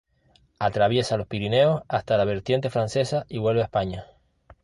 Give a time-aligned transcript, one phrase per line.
[0.57, 4.07] Atraviesa los Pirineos hasta la vertiente francesa, y vuelve a España.